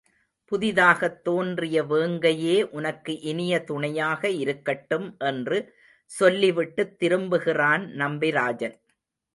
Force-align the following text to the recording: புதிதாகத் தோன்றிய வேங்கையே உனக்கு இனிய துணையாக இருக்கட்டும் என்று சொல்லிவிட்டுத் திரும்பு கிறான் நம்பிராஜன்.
புதிதாகத் 0.45 1.23
தோன்றிய 1.23 1.83
வேங்கையே 1.83 2.63
உனக்கு 2.69 3.19
இனிய 3.19 3.63
துணையாக 3.63 4.29
இருக்கட்டும் 4.29 5.15
என்று 5.19 5.73
சொல்லிவிட்டுத் 6.05 6.99
திரும்பு 6.99 7.39
கிறான் 7.39 7.85
நம்பிராஜன். 7.97 8.75